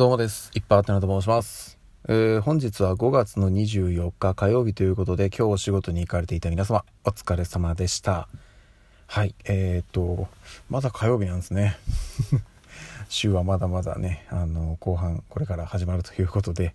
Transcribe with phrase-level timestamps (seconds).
[0.00, 0.50] どうもです。
[0.54, 1.78] いっぱいあってなと申します。
[2.08, 8.26] えー本日は5月の24日火曜日ということで、今日お仕事に行かれていた皆様、お疲れ様でした。
[9.06, 10.26] はい、えー、と、
[10.70, 11.76] まだ火曜日なんですね。
[13.10, 16.74] 週はまだまだね、あの、後半、これから始まるということで、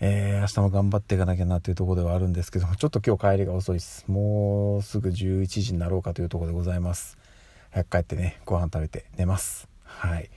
[0.00, 4.06] えー明日も頑張っていかなきゃなというところではあるんですけども、ちょっと今日帰りが遅いです。
[4.08, 7.18] もうすぐ11時になろうかというところでございます。
[7.72, 9.68] 早く帰ってね、ご飯食べて寝ます。
[9.84, 10.30] はい。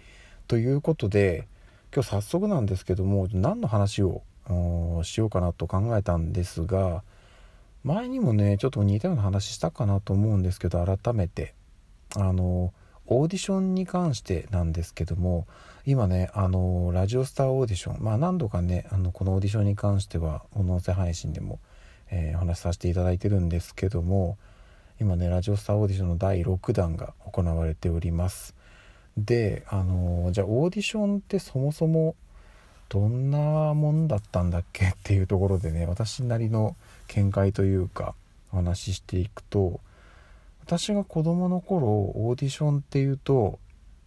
[0.49, 1.47] ということで、
[1.93, 4.23] 今日早速なんですけども何の話を
[5.03, 7.03] しようかなと考えたんですが
[7.83, 11.53] 前にもねちょっと似たような話したかなと思うんですけど改めて
[12.15, 12.73] あの
[13.07, 15.47] オーディションに関してなんですけども
[15.85, 21.59] 今ねあのラジオスターオーディションまあ何度かねあのこのオーディションに関しては音声配信でも、
[22.09, 24.37] えーお話しさせていただいてるんですけども
[25.01, 28.55] 今ねラジオスターオーディションの第6弾が行われております。
[29.17, 32.15] であのじゃあオーディションってそもそも
[32.89, 34.87] どんなもんだったんだっけ？
[34.91, 36.75] っていうところでね私なりの
[37.07, 38.15] 見解というか
[38.51, 39.79] お話ししていくと
[40.61, 43.59] 私が子供の頃オーディションっていうと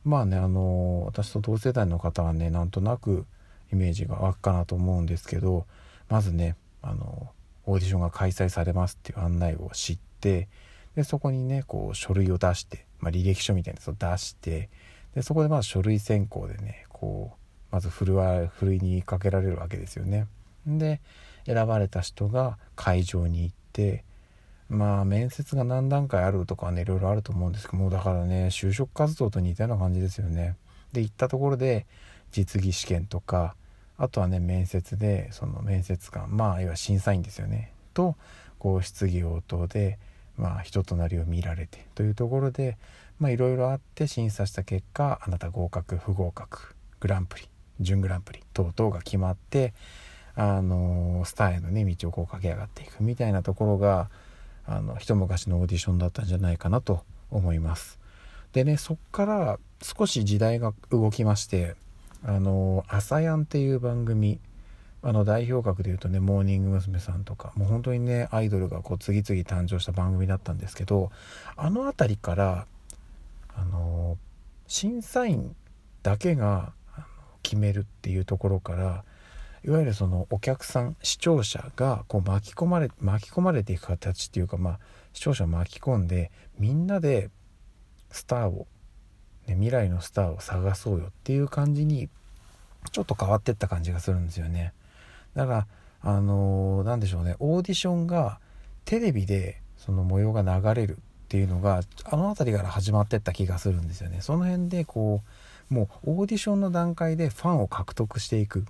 [0.04, 3.26] まあねあの私と同世代の方はねなんとなく
[3.72, 5.66] イメージが湧くかなと思うんですけど
[6.08, 7.28] まずねあの
[7.66, 10.48] オーディションが開催されますっていう案内を知って
[10.94, 14.68] でそこにねこう書類を出して、まあ、履歴書みたいなやつを出して
[15.14, 17.36] でそこでまあ書類選考でねこう
[17.70, 20.26] まず振るわふるいにかけられるわけですよね。
[20.66, 21.00] で
[21.46, 24.04] 選ばれた人が会場に行って
[24.68, 30.56] まあ面接が何段階あるとかねいろいろあると思うんですけどもうだからね就職活動と似たような感じですよね。
[30.92, 31.86] で行ったところで
[32.30, 33.56] 実技試験とか
[33.96, 38.16] あとはね面接でその面接官まあ要は審査員ですよねと
[38.58, 39.98] こう質疑応答で
[40.36, 42.76] まあ人となりを見られてというところで
[43.20, 47.48] いろいろあって審査した結果あなた合格不合格グランプリ
[47.80, 49.72] 準グランプリ等々が決まって
[50.36, 54.10] あのスターへのね道をこう駆け上がっていくみたいなところが
[54.66, 57.98] あの一昔のオーディションだったんじゃないかなと思います。
[58.52, 61.74] でねそっから少し時代が動きまして
[62.24, 64.40] あの「朝やん」っていう番組
[65.06, 66.98] あの代表格でいうとねモーニング娘。
[66.98, 71.10] さんとかもう本当にねアイドルがこう次々誕生した番組だったんですけど
[71.56, 72.66] あの辺りから
[73.54, 74.16] あの
[74.66, 75.54] 審査員
[76.02, 76.72] だけが
[77.42, 79.04] 決めるっていうところから
[79.62, 84.78] いわゆるそのお客さん視聴者がこう巻き込まれ巻き込まれていく形っていうかまあ
[85.12, 87.28] 視聴者を巻き込んでみんなで
[88.10, 88.66] スターを、
[89.46, 92.08] ね、未来のスターを探そうよっていう感じに
[92.90, 94.72] ちょっと変わってった感じがするんですよね。
[95.34, 95.66] だから
[96.02, 98.38] あのーなんでしょうねオーディションが
[98.84, 104.20] テレビでその模様が流れるっていうのがあの辺りから始まってった気がするんですよね。
[104.20, 105.22] その辺でこ
[105.70, 108.64] うもうオーディションの段階でファンを獲得していく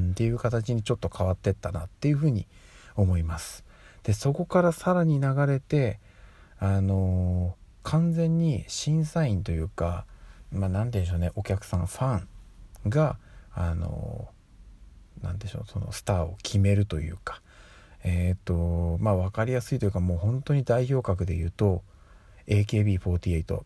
[0.00, 2.46] っていう形にちょっと変わってったなっていうふうに
[2.94, 3.64] 思います。
[4.04, 5.98] でそこからさらに流れて
[6.58, 10.06] あのー完全に審査員というか
[10.50, 12.28] まあ何て言うんでしょうねお客さんファン
[12.90, 13.16] が
[13.54, 14.28] あの
[15.22, 17.40] 何でしょうそのスターを決めるというか。
[18.04, 21.82] えっ、とまあ分かりやすいというかもう本当に代表格で言うと
[22.46, 23.62] AKB48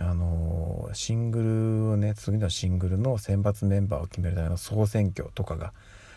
[0.00, 5.72] あのシングルをね次のシングルの選抜メンバーを決めるための総選挙とかが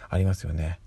[0.09, 0.79] ありますよね。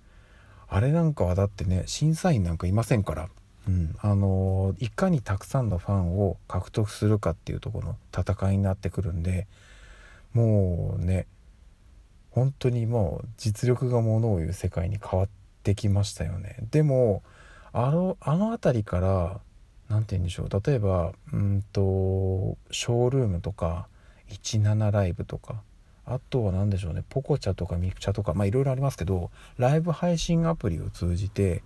[0.68, 3.28] あれなんかはだってね審査員なんかいませんから。
[3.66, 9.46] うん、あのいかにたくさんのファンを獲得するかっていうところの戦いになってくるんで
[10.34, 11.26] もうね
[12.34, 15.28] 本当にもう実力がものを言う世界に変わっ
[15.62, 16.56] てきましたよね。
[16.70, 17.22] でも
[17.72, 19.40] あのあの辺りから
[19.88, 20.48] 何て言うんでしょう。
[20.66, 23.86] 例えばうんとショールームとか
[24.28, 25.62] 17ライブとか
[26.06, 27.04] あとは何でしょうね。
[27.08, 31.62] ポコチャとかミクチャとかまあいろいろありますけどライブ配信アプリを通じて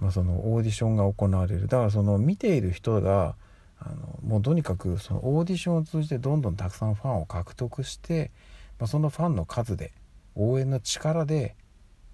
[0.00, 1.68] まあ、そのオーディションが行われる。
[1.68, 3.34] だからその見ている人が
[3.78, 8.30] あのもうとにかくそのオーディションを通じてどんどんたくさんファンを獲得して、
[8.78, 9.92] まあ、そのファンの数で
[10.34, 11.54] 応援の力で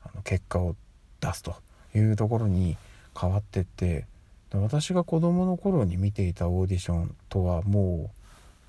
[0.05, 0.77] あの結果を
[1.21, 1.57] 出すと
[1.95, 2.77] いうところに
[3.19, 4.07] 変わってって
[4.53, 8.17] 私が子どもの頃に見ていたオーディションとはもう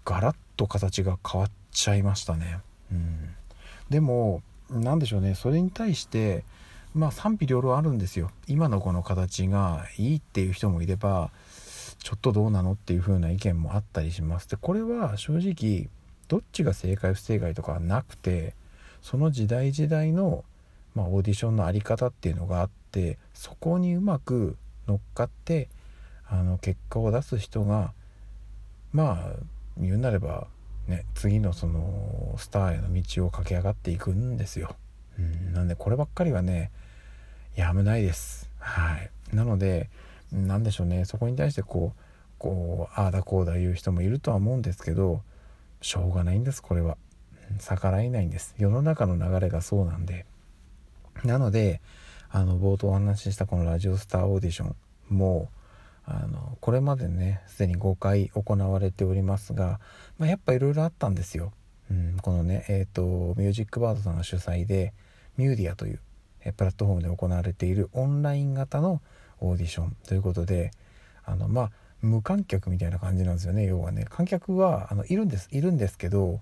[0.05, 2.59] ガラッと形が変わっちゃいましたね。
[2.91, 3.35] うん、
[3.89, 5.35] でも何でしょうね。
[5.35, 6.43] それに対して
[6.93, 8.31] まあ賛否両論あるんですよ。
[8.47, 11.31] 今のこの形がいいっていう人もいれば
[11.99, 14.49] ちょっとどうなのっていう風な意見もあったりします。
[14.49, 15.89] でこれは正直
[16.33, 18.55] どっちが正解不正解とかはなくて
[19.03, 20.43] その時代時代の、
[20.95, 24.57] まあ、オーディションの在り方っていうのがあってそこにうまく
[24.87, 25.69] 乗っかって
[26.27, 27.93] あの結果を出す人が
[28.93, 29.43] まあ
[29.77, 30.47] 言うなれば
[30.87, 34.75] ね、次のそのスターへの道を駆け上がっていくんですよ。
[35.19, 36.71] うん、なんでこればっかりはね
[37.55, 38.49] やむないです。
[38.57, 39.89] はい、なので
[40.31, 42.01] 何でしょうねそこに対してこう
[42.39, 45.21] こうああだこうだ言う人もいるとは思うんですけど
[45.83, 46.97] しょうがないんですこれは。
[47.59, 50.25] 逆らえないんです世の中の流れがそうなんで
[51.23, 51.81] なので
[52.29, 54.75] あの冒頭お話ししたこのラジオスターオーディション
[55.09, 55.49] も
[56.05, 59.79] あのこれまでねすでに5回行われておりますが、
[60.17, 61.53] まあ、やっぱいろいろあったんですよ。
[61.91, 64.93] うん、このねえっ、ー、とミュージックバードさんが主催で
[65.37, 65.99] ミューディアという
[66.57, 69.01] プラットフォームで行われているオンライン型の
[69.39, 70.71] オーディションということで
[71.23, 71.71] あのまあ
[72.03, 74.05] 無観客みたいな感じなんですよね要はね。
[74.09, 76.41] 観客はあのいるんですいるんですけど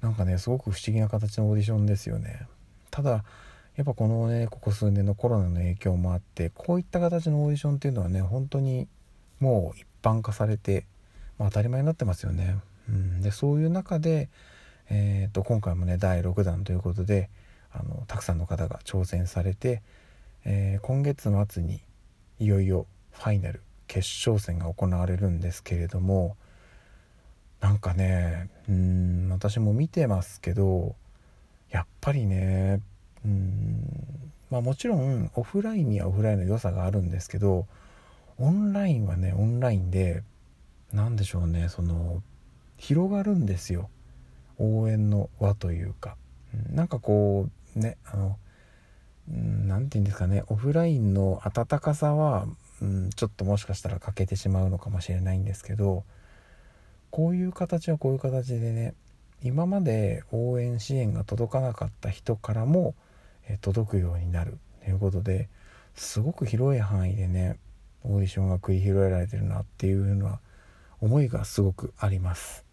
[0.00, 2.46] なんかねすごく不思議な形のオーディションですよね。
[2.90, 3.24] ただ
[3.74, 8.86] やっぱこのねここ数年のコロナの影響もあってこういった形のオーディションっていうのはね本当に
[9.40, 10.86] もう一般化されて、
[11.36, 12.56] まあ、当たり前になってますよね。
[12.88, 14.28] うん、でそういう中で、
[14.88, 17.28] えーと、今回もね第6弾ということで
[17.72, 19.82] あのたくさんの方が挑戦されて、
[20.44, 21.80] えー、今月末に
[22.38, 26.36] いよいよファイナル決勝戦が行われるんですけれども
[27.60, 30.94] なんかねうん私も見てますけど
[31.70, 32.80] やっぱりね
[33.24, 37.66] うんまあもちろんオフラインにはオフラインの良さがあるんですけど
[38.38, 40.22] オンラインはねオンラインで
[40.92, 42.22] 何でしょうねその
[42.78, 43.88] 広がるんですよ。
[44.58, 46.16] 応援の輪というか。
[46.70, 48.38] なんかこうねあの
[49.28, 52.46] 何て言うんですかねオフラインの温かさは、
[52.82, 56.04] うん、ちょっともしかしたら欠けてしまうのかもしれないんですけど
[57.10, 58.94] こういう形はこういう形でね
[59.42, 62.94] 今まで応援支援が届かなかった人からも
[63.60, 65.48] 届くようになるということで
[65.94, 67.58] すごく広い範囲でね
[68.04, 70.40] オーディションが繰り広げられてるなっていうのは
[71.00, 72.64] 思いがすごくあります。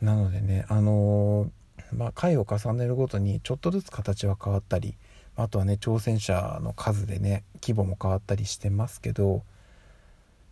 [0.00, 4.96] なのでねあのー、まあ回を重ねるごとにちょっとずつ形は変わったり
[5.36, 9.42] あとはね挑戦者の数でね規模も変わったりしてますけど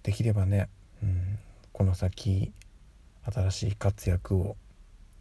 [0.02, 0.68] できればね、
[1.02, 1.38] うん、
[1.72, 2.52] この先
[3.32, 4.56] 新しい活躍を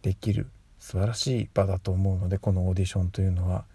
[0.02, 0.48] できる
[0.80, 3.66] 素晴らしい場だと思うのでこのオーディションというのは。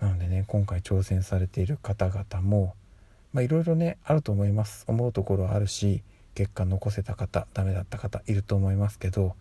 [0.00, 2.74] なのでね今回挑戦されている方々も
[3.34, 4.84] まあいろいろねあると思います。
[4.88, 6.02] 思うところはあるし
[6.34, 9.34] 結果残せた方ダメだった方いると思いますけど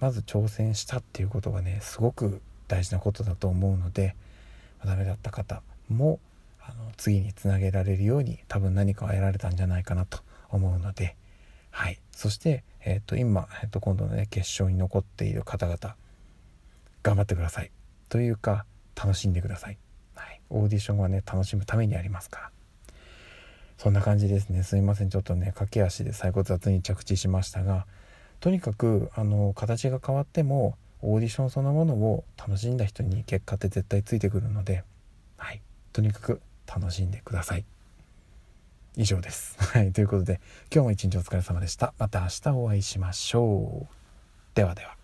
[0.00, 4.16] まず挑戦したっていうことがねすごく大事なことだと思うので、
[4.86, 6.20] ダメだった方も
[6.60, 10.18] あの次につなげられるように多分何かを得られたんじゃないかなと
[10.50, 11.16] 思うので
[11.70, 11.98] はい。
[12.12, 15.94] そして、えー、と今、えー、と今度のね決勝に残っている方々
[17.02, 17.70] 頑張ってください。
[18.08, 18.66] というか
[18.96, 19.78] 楽しんでください。
[20.52, 22.50] オーディションはね楽しむためにありますから。
[23.78, 24.62] そんな感じですね。
[24.62, 25.10] すいません。
[25.10, 27.86] ちょっとね駆け足で最後雑に着地しましたが
[28.40, 34.84] とにかくあの形が変わってもオーディションそのものを楽しんだ人に結果って絶対ついてくるので、
[35.36, 35.60] はい、
[35.92, 37.64] とにかく楽しんでください。
[38.96, 39.56] 以上です。
[39.72, 40.40] はい、ということで
[40.72, 41.94] 今日も一日お疲れ様でした。
[41.98, 43.94] また明日お会いしましょう。
[44.54, 44.99] ではでは。